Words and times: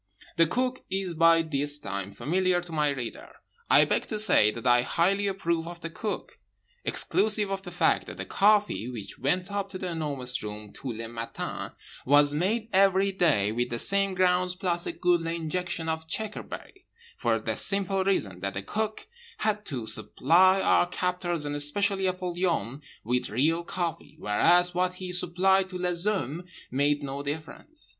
The 0.35 0.47
Cook 0.47 0.83
is 0.89 1.13
by 1.13 1.43
this 1.43 1.77
time 1.77 2.11
familiar 2.11 2.59
to 2.59 2.71
my 2.71 2.89
reader. 2.89 3.31
I 3.69 3.85
beg 3.85 4.07
to 4.07 4.17
say 4.17 4.49
that 4.49 4.65
I 4.65 4.81
highly 4.81 5.27
approve 5.27 5.67
of 5.67 5.81
The 5.81 5.91
Cook; 5.91 6.39
exclusive 6.83 7.51
of 7.51 7.61
the 7.61 7.69
fact 7.69 8.07
that 8.07 8.17
the 8.17 8.25
coffee, 8.25 8.89
which 8.89 9.19
went 9.19 9.51
up 9.51 9.69
to 9.69 9.77
The 9.77 9.89
Enormous 9.89 10.41
Room 10.41 10.73
tous 10.73 10.95
les 10.97 11.05
matins, 11.05 11.73
was 12.03 12.33
made 12.33 12.69
every 12.73 13.11
day 13.11 13.51
with 13.51 13.69
the 13.69 13.77
same 13.77 14.15
grounds 14.15 14.55
plus 14.55 14.87
a 14.87 14.91
goodly 14.91 15.35
injection 15.35 15.87
of 15.87 16.07
checkerberry—for 16.07 17.37
the 17.37 17.55
simple 17.55 18.03
reason 18.03 18.39
that 18.39 18.55
the 18.55 18.63
Cook 18.63 19.05
had 19.37 19.67
to 19.67 19.85
supply 19.85 20.61
our 20.61 20.87
captors 20.89 21.45
and 21.45 21.55
especially 21.55 22.07
Apollyon 22.07 22.81
with 23.03 23.29
real 23.29 23.63
coffee, 23.63 24.15
whereas 24.17 24.73
what 24.73 24.95
he 24.95 25.11
supplied 25.11 25.69
to 25.69 25.77
les 25.77 26.03
hommes 26.05 26.49
made 26.71 27.03
no 27.03 27.21
difference. 27.21 27.89